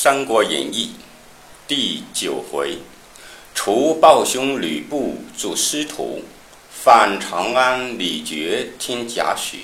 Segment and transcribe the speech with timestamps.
[0.00, 0.92] 三国演义》
[1.66, 2.78] 第九回，
[3.52, 6.22] 除暴兄吕布助师徒，
[6.70, 9.56] 犯长安李傕听贾诩。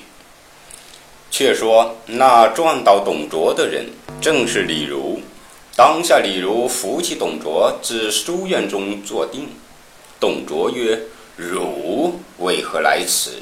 [1.31, 3.85] 却说那撞倒董卓的人，
[4.19, 5.21] 正是李儒。
[5.73, 9.47] 当下李儒扶起董卓至书院中坐定。
[10.19, 10.99] 董卓曰
[11.37, 13.39] ：“汝为何来此？”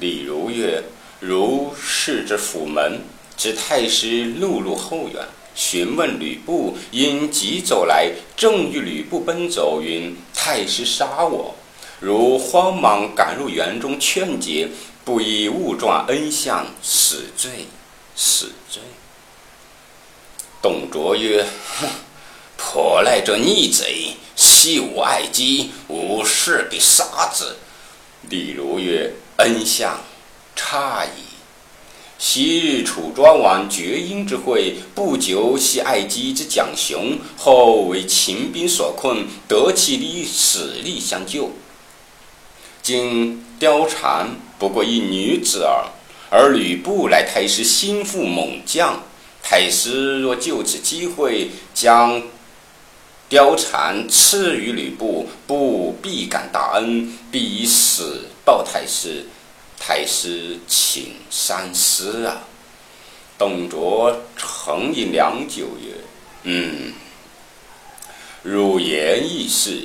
[0.00, 0.82] 李儒曰
[1.20, 3.02] ：“汝是之府门，
[3.36, 5.22] 知太师碌碌后院，
[5.56, 11.54] 询问吕布，因急走来，正遇吕布奔走，云太师杀我。
[11.98, 14.68] 如慌忙赶入园中劝解，
[15.02, 17.66] 不以误撞恩相，死罪，
[18.14, 18.82] 死罪。”
[20.60, 21.46] 董卓曰
[21.80, 21.88] ：“哼，
[22.58, 27.44] 颇赖这逆贼，系吾爱姬，吾势必杀之。”
[28.28, 29.98] 李儒曰：“恩相，
[30.54, 31.35] 差矣。
[32.18, 41.50] 昔日楚庄王绝缨之会，不久系爱姬之蒋雄，后为秦兵所困，得其力死力相救。
[42.82, 45.90] 今貂蝉不过一女子耳，
[46.30, 49.02] 而吕布乃太师心腹猛将。”
[49.48, 52.20] 太师若就此机会将
[53.30, 59.26] 貂蝉赐予吕布，不必感大恩，必以死报太师。
[59.88, 62.42] 太师请三思啊！
[63.38, 65.94] 董卓沉吟良久，曰
[66.42, 66.92] ：“嗯，
[68.42, 69.84] 汝言亦是，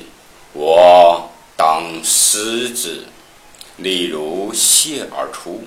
[0.54, 3.04] 我当思之。”
[3.78, 5.62] 李儒谢而出，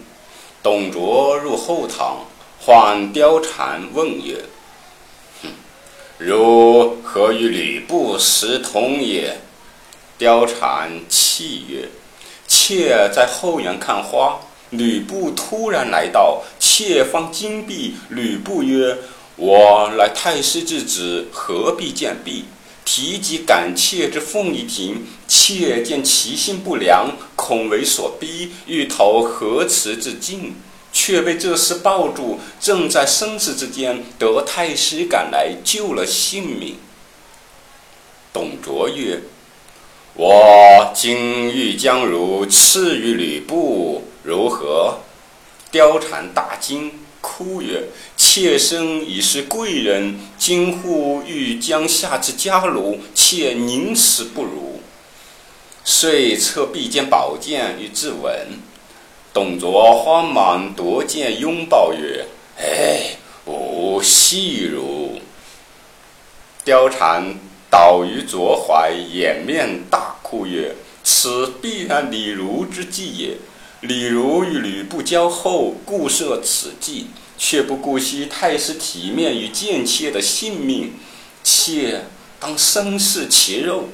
[0.61, 2.25] 董卓入后堂。
[2.59, 4.43] 唤貂蝉问曰
[5.43, 5.49] ：“哼，
[6.17, 9.39] 汝何与吕布私通也？”
[10.19, 11.87] 貂蝉泣曰
[12.67, 14.39] ：“妾在后园看花，
[14.71, 17.93] 吕布突然来到，妾方金币。
[18.09, 18.97] 吕布曰
[19.37, 22.45] ：‘我乃太师之子，何必见婢？’
[22.83, 30.55] 提及感妾之凤仪亭，妾见其心不良，恐为所逼，欲投河池自尽。”
[30.91, 36.77] 却被这厮抱住，正在生死之间，得太师赶来救了性命。
[38.33, 39.21] 董卓曰
[40.17, 44.99] ：“我今欲将汝赐予吕布，如何？”
[45.73, 46.89] 貂蝉大惊，
[47.19, 47.83] 哭曰
[48.15, 54.79] ：“妾身已是贵人，今户欲将下之家奴，妾宁死不如。”
[55.83, 58.31] 遂策臂间宝剑欲自刎。
[59.33, 62.25] 董卓慌忙夺剑拥抱曰
[62.57, 65.19] ：“哎，吾戏汝。”
[66.65, 67.35] 貂蝉
[67.77, 73.35] 倒于卓怀，掩面大哭曰：“此必然李儒之计也。
[73.81, 80.93] 李儒与吕布交厚，故设此计，却不顾惜太师体面与贱妾的性命，
[81.43, 82.05] 妾
[82.39, 83.89] 当生食其肉。”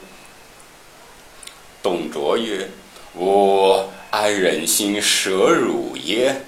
[1.82, 2.70] 董卓曰
[3.18, 6.44] ：“吾。”安忍心舍汝耶？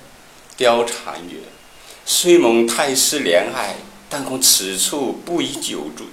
[0.59, 1.39] 貂蝉曰
[2.05, 3.77] ：“虽蒙太师怜爱，
[4.07, 6.03] 但恐此处不宜久住，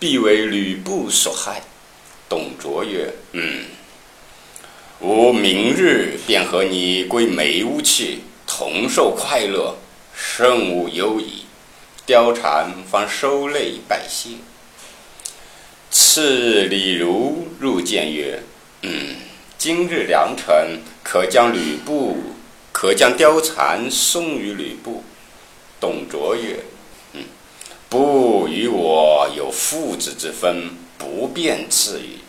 [0.00, 1.62] 必为吕布所害。”
[2.28, 3.66] 董卓曰：“嗯，
[5.00, 9.76] 吾明日便和你归梅屋去，同受快乐，
[10.12, 11.44] 甚无忧矣。”
[12.08, 14.30] 貂蝉方收泪拜谢。
[15.90, 18.42] 次日，李儒入见曰
[18.82, 19.14] ：“嗯，
[19.56, 22.18] 今日良辰。”可将吕布，
[22.70, 25.02] 可将貂蝉送与吕布。
[25.80, 26.60] 董卓曰：“，
[27.90, 32.20] 不与我有父子之分，不便赐予。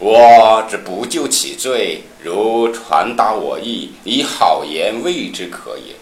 [0.00, 5.94] 我只不救其罪，如传达我意，以好言慰之可也。”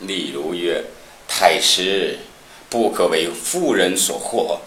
[0.00, 0.82] 李儒曰
[1.28, 2.20] ：“太师
[2.70, 4.60] 不可为妇人所惑。”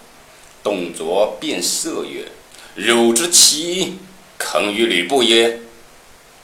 [0.64, 2.28] 董卓便色曰
[2.76, 3.98] ：“汝之妻
[4.38, 5.60] 肯与吕布耶？”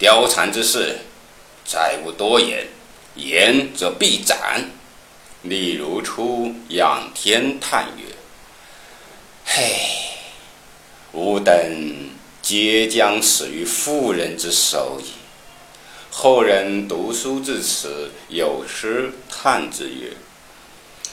[0.02, 1.02] 貂蝉之事，
[1.64, 2.66] 再无多言，
[3.16, 4.72] 言则必斩。
[5.44, 8.16] 李如初仰天叹曰
[9.46, 9.76] ：“嘿，
[11.14, 11.54] 吾等
[12.42, 15.12] 皆将死于妇人之手矣。”
[16.10, 20.14] 后人读书至此，有诗叹之曰：“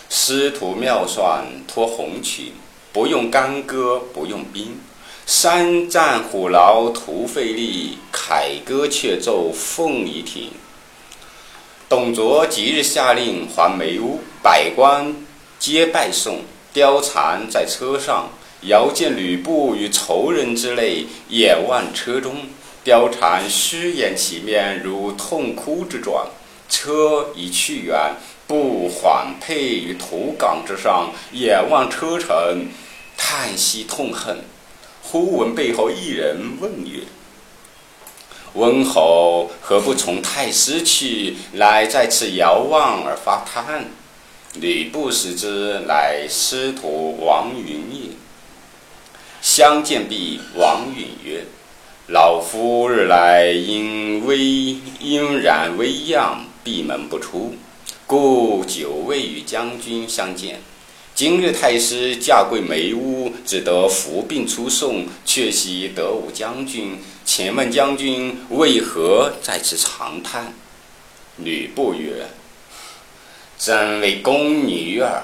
[0.08, 2.54] 师徒妙算托红裙，
[2.94, 4.80] 不用干戈不用兵。”
[5.26, 10.50] 三战虎牢徒费力，凯歌却奏凤仪亭。
[11.94, 15.14] 董卓即日下令还梅屋，百官
[15.60, 16.40] 皆拜送。
[16.74, 18.30] 貂蝉在车上，
[18.62, 22.34] 遥见吕布与仇人之类，眼望车中。
[22.84, 26.26] 貂蝉虚掩其面，如痛哭之状。
[26.68, 28.16] 车已去远，
[28.48, 32.66] 不缓佩于土岗之上，眼望车尘，
[33.16, 34.38] 叹息痛恨。
[35.00, 37.02] 忽闻背后一人问曰
[38.54, 43.84] ：“温侯何不从太师去，来在此遥望而发叹？”
[44.54, 48.10] 吕布视之，乃师徒王允也。
[49.42, 51.44] 相见毕，王允曰
[52.06, 54.38] ：“老夫日来因微
[55.00, 57.56] 因然微恙，闭门不出，
[58.06, 60.60] 故久未与将军相见。
[61.14, 66.98] 今日太师驾贵梅屋，只得伏病出送，却喜得武将军。
[67.24, 70.52] 请问将军为何在此长叹？”
[71.38, 72.26] 吕布曰：
[73.56, 75.22] 真为宫女耳。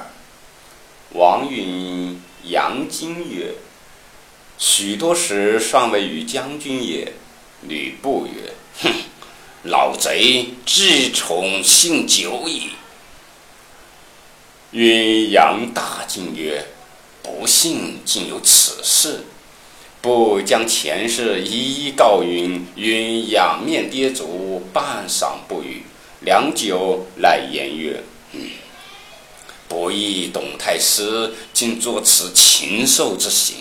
[1.14, 3.54] 王允杨金曰
[4.58, 7.14] ：“许多时尚未与将军也。”
[7.66, 8.92] 吕布曰：“哼，
[9.64, 12.70] 老贼自宠幸久矣。”
[14.72, 16.64] 允扬大惊曰
[17.22, 19.24] ：“不幸竟有此事！”
[20.00, 25.82] 不将前事一一告云。”云仰面跌足，半晌不语。
[26.20, 28.02] 良久，乃言曰：
[28.32, 28.42] 嗯，
[29.68, 33.56] 不义董太师竟作此禽兽之行，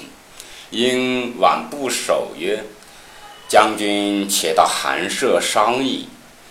[0.69, 2.63] 因挽部首曰
[3.49, 6.07] ：“将军且到寒舍商议。”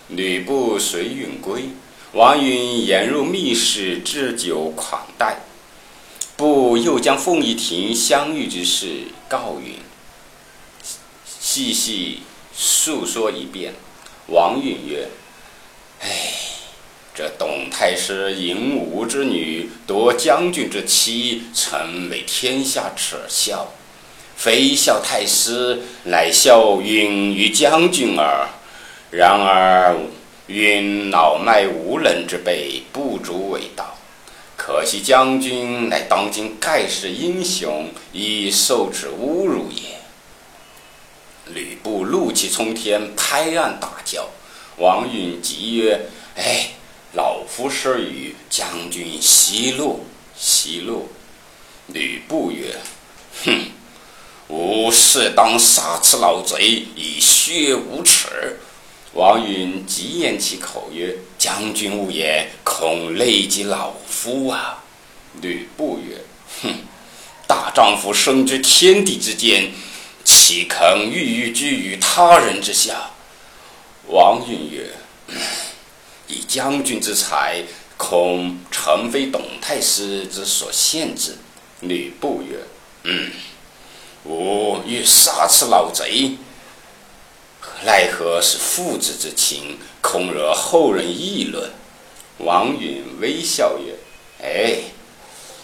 [0.08, 1.68] 吕布随允归，
[2.12, 5.40] 王允言入密室置酒款待。
[6.36, 8.86] 不又将凤仪亭相遇之事
[9.28, 9.74] 告允，
[11.26, 12.20] 细细
[12.56, 13.74] 述说一遍。
[14.28, 15.08] 王允曰
[16.00, 16.08] ：“唉。”
[17.12, 23.72] 这董太师淫吾之女，夺将军之妻，诚为天下耻笑。
[24.36, 28.48] 非笑太师，乃笑允于将军耳。
[29.10, 29.96] 然而
[30.48, 33.96] 允老迈无能之辈，不足为道。
[34.56, 39.98] 可惜将军乃当今盖世英雄，亦受之侮辱也。
[41.52, 44.28] 吕布怒气冲天，拍案大叫。
[44.78, 46.00] 王允急曰
[46.36, 46.70] ：“哎！”
[47.14, 50.04] 老夫是与将军息怒，
[50.36, 51.08] 息怒。
[51.86, 52.74] 吕布曰
[53.44, 53.70] ：“哼，
[54.48, 58.58] 吾适当杀此老贼，以血无耻。”
[59.14, 64.84] 王允急咽其口曰：“将军勿言，恐累及老夫啊！”
[65.40, 66.16] 吕布曰
[66.62, 66.74] ：“哼，
[67.46, 69.72] 大丈夫生居天地之间，
[70.24, 73.10] 岂肯郁郁居于他人之下？”
[74.08, 74.90] 王允曰。
[76.30, 77.62] 以将军之才，
[77.96, 81.36] 恐诚非董太师之所限制。
[81.80, 82.58] 吕布曰
[83.04, 83.30] ：“嗯，
[84.24, 86.32] 吾欲杀此老贼，
[87.84, 91.70] 奈何是父子之情，恐惹后人议论。”
[92.38, 93.94] 王允微笑曰
[94.42, 94.78] ：“哎，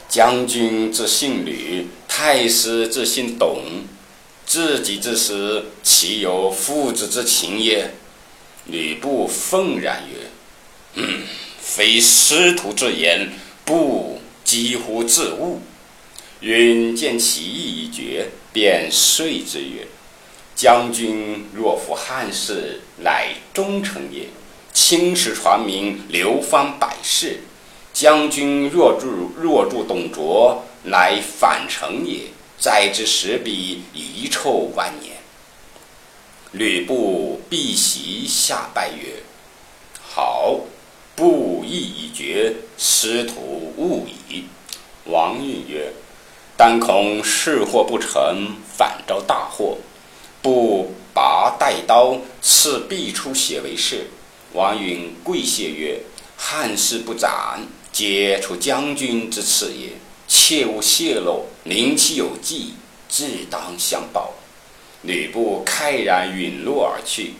[0.08, 3.62] 将军之姓吕，太师之姓董，
[4.44, 7.90] 自己之时，岂有父子之情也？”
[8.66, 10.26] 吕布愤然曰。
[10.94, 11.22] 嗯，
[11.60, 13.32] 非师徒之言，
[13.64, 15.60] 不几乎自误。
[16.40, 19.86] 允见其意已决，便遂之曰
[20.54, 24.28] ：“将军若负汉室，乃忠臣也；
[24.72, 27.40] 青史传名，流芳百世。
[27.92, 32.22] 将军若助若助董卓，乃反臣也，
[32.58, 35.16] 在之时彼遗臭万年。”
[36.52, 39.22] 吕布避席下拜曰
[40.02, 40.60] ：“好。”
[41.16, 44.46] 布意已决，师徒勿已。
[45.04, 45.92] 王允曰
[46.58, 49.78] ：“但恐事祸不成，反招大祸。”
[50.44, 54.08] 不拔带刀，刺必出血为誓。
[54.52, 55.98] 王允跪谢曰
[56.36, 59.92] ：“汉室不斩，皆出将军之赐也。
[60.28, 62.74] 切勿泄露，临其有计，
[63.08, 64.34] 自当相报。”
[65.00, 67.32] 吕布慨然陨落而去。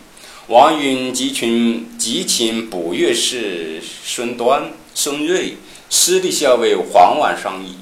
[0.47, 5.57] 王允即请即请补乐士孙端、孙瑞、
[5.91, 7.75] 私立校尉黄婉商议。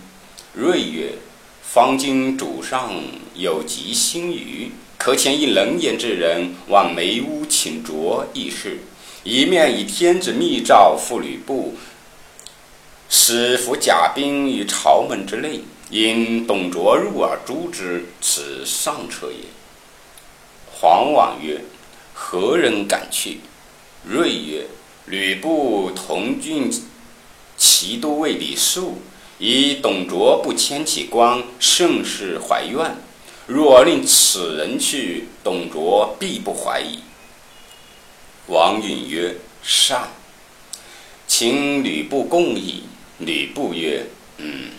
[0.54, 1.14] 瑞曰
[1.64, 2.94] ：“方今主上
[3.36, 4.72] 有急心语，
[5.04, 8.80] 可遣一能言之人往梅屋请卓议事，
[9.26, 11.76] 一面以天子密诏付吕布，
[13.10, 19.50] 使伏甲兵于朝门之内，因董卓入而诛之，此上策也。”
[20.72, 21.60] 黄婉曰。
[22.14, 23.42] 何人敢去？
[24.08, 24.68] 睿曰
[25.08, 26.72] ：“吕布同郡
[27.58, 29.00] 骑都尉李肃，
[29.38, 32.96] 以董卓不迁其官，甚是怀怨。
[33.48, 37.00] 若令此人去，董卓必不怀疑。”
[38.48, 40.10] 王允曰：“善。”
[41.28, 42.84] 请吕布共议。”
[43.20, 44.06] 吕布曰
[44.38, 44.70] ：“嗯，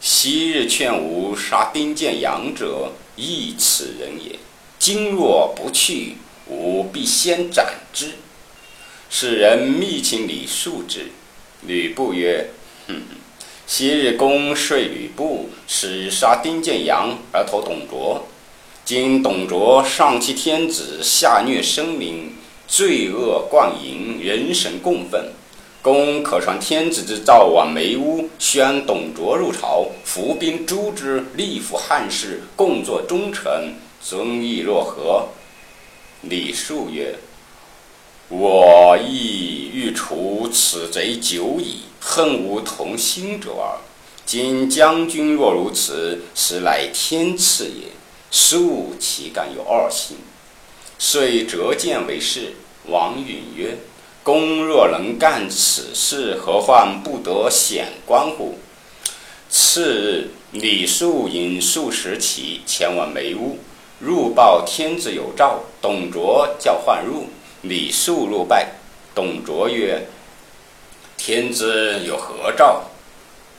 [0.00, 4.38] 昔日劝吾杀丁建阳者，亦此人也。
[4.78, 8.12] 今若不去，吾必先斩之。”
[9.10, 11.10] 使人密请李肃之。
[11.66, 12.50] 吕布曰
[12.88, 13.02] ：“哼，
[13.68, 18.24] 昔日公说吕布，使杀丁建阳而投董卓。
[18.84, 22.30] 今董卓上欺天子，下虐生民，
[22.68, 25.32] 罪恶贯盈，人神共愤。
[25.82, 35.26] 公可传天子之诏往梅屋，宣董卓入朝，伏兵诛之，立复汉室，共作忠臣，尊义若何？”
[36.22, 37.16] 李肃曰。
[38.28, 43.78] 我亦欲除此贼久矣，恨无同心者耳。
[44.24, 47.92] 今将军若如此，实乃天赐也。
[48.32, 50.16] 庶岂敢有二心？
[50.98, 52.54] 遂折剑为誓。
[52.88, 53.78] 王允曰
[54.24, 58.58] ：“公若能干此事，何患不得显官乎？”
[59.48, 63.58] 次日，李肃引数十骑前往梅屋，
[64.00, 67.26] 入报天子有诏，董卓叫唤入。
[67.62, 68.68] 李肃入拜，
[69.14, 70.06] 董卓曰
[71.16, 72.82] ：“天子有何诏？”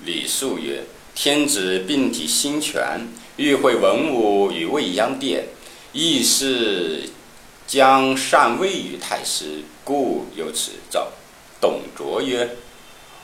[0.05, 0.83] 李肃曰
[1.15, 5.45] ：“天子病体心权，欲会文武于未央殿，
[5.91, 7.09] 意是
[7.65, 11.07] 将禅位于太师，故有此诏。”
[11.59, 12.47] 董卓曰：“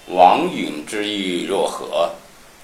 [0.10, 2.12] 王允之意若何？”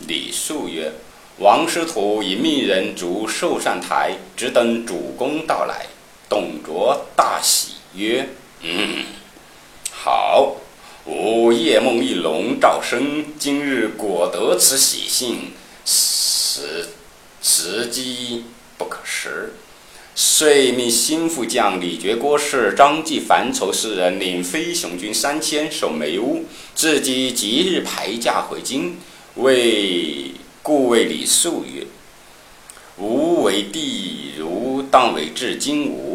[0.07, 0.91] 李肃曰
[1.37, 5.85] ：“王师徒已命人逐寿善台，只等主公到来。”
[6.27, 7.68] 董卓大喜。
[7.95, 8.29] 曰
[8.61, 9.03] ：“嗯，
[9.91, 10.57] 好。
[11.05, 15.53] 吾夜梦一龙赵生，今日果得此喜信，
[15.83, 16.89] 时
[17.41, 18.43] 时机
[18.77, 19.53] 不可失。
[20.13, 28.97] 遂命心腹将李傕郭汜、张继、樊稠四人领飞熊军三千守梅屋，自己即日排驾回京。
[29.35, 30.31] 为
[30.61, 31.87] 故为李肃曰
[32.99, 36.07] ：‘吾为帝，如当为至今吾。’”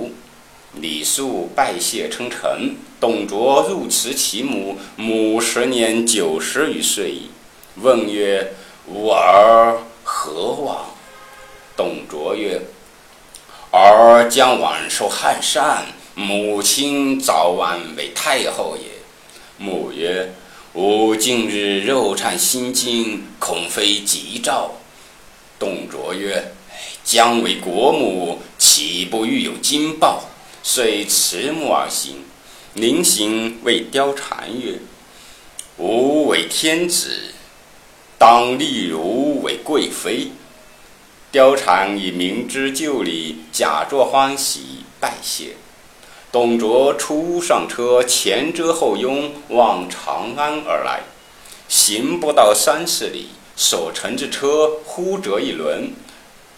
[0.80, 2.76] 李肃拜谢称臣。
[3.00, 7.30] 董卓入辞其母，母时年九十余岁矣。
[7.76, 8.54] 问曰
[8.88, 10.86] ：“吾儿何往？”
[11.76, 12.62] 董卓曰
[13.70, 18.84] ：“儿将晚受汉禅，母亲早晚为太后也。”
[19.58, 20.32] 母曰
[20.72, 24.72] ：“吾近日肉颤心惊，恐非吉兆。”
[25.58, 26.52] 董卓曰
[27.04, 30.24] ：“将为国母，岂不欲有惊报？”
[30.66, 32.24] 遂迟暮而行，
[32.72, 34.78] 临行谓貂蝉曰
[35.76, 37.34] ：“吾为天子，
[38.16, 40.32] 当立汝为贵妃。”
[41.30, 45.56] 貂蝉以明知旧礼，假作欢喜，拜谢。
[46.32, 51.02] 董卓初上车，前遮后拥，往长安而来。
[51.68, 55.92] 行不到三十里，所乘之车忽折一轮。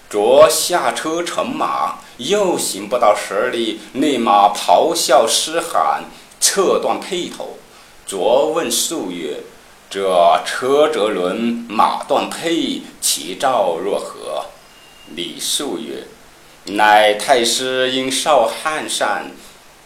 [0.09, 6.05] 卓下车乘马，又行不到十里，那马咆哮嘶喊，
[6.41, 7.59] 侧断辔头。
[8.07, 9.41] 卓问肃曰
[9.91, 14.47] ：“这车折轮，马断辔，其兆若何？”
[15.15, 16.07] 李肃曰
[16.75, 19.31] ：“乃太师因少汉善，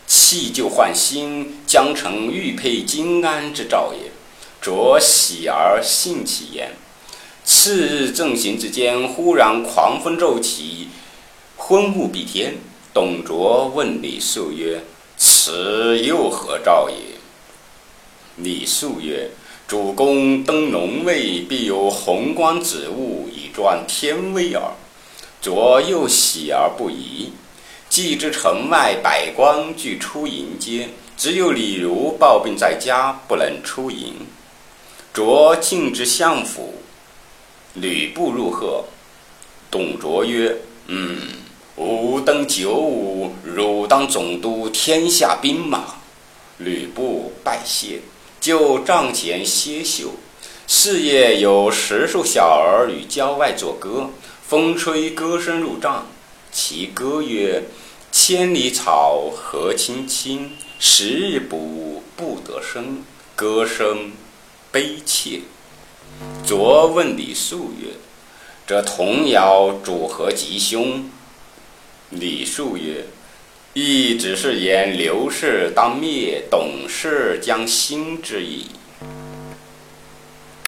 [0.06, 4.10] 弃旧换新，将成玉佩金鞍之兆也。”
[4.60, 6.72] 卓喜而信其言。
[7.44, 10.88] 次日正行之间，忽然狂风骤起，
[11.62, 12.54] 昏雾蔽天。
[12.92, 14.82] 董卓问李肃曰
[15.18, 16.96] ：“此又何兆也？”
[18.36, 19.30] 李肃曰
[19.68, 24.62] ：“主公登龙位，必有宏观紫物以壮天威耳。”
[25.40, 27.30] 卓又喜而不疑。
[27.88, 34.14] 既知城外百官俱出迎接，只有李儒抱病在家，不能出迎。
[35.12, 36.74] 卓进至相府。
[37.74, 38.84] 吕布入贺，
[39.70, 40.56] 董卓曰
[40.88, 41.18] ：“嗯，
[41.80, 45.94] 吾登九五，汝当总督天下兵马。”
[46.58, 48.00] 吕布拜谢，
[48.38, 50.16] 就帐前歇宿。
[50.66, 54.10] 是夜有十数小儿于郊外作歌，
[54.46, 56.06] 风吹歌声入帐。
[56.52, 57.62] 其歌曰
[58.12, 63.02] ：“千里草何青青，十日补不得生。”
[63.34, 64.12] 歌声
[64.70, 65.40] 悲切。
[66.44, 67.94] 昨问李肃曰
[68.68, 71.08] ：“这童谣主何吉凶？”
[72.10, 73.04] 李恕曰
[73.72, 78.66] ：“亦只是言刘氏当灭，董氏将兴之矣。”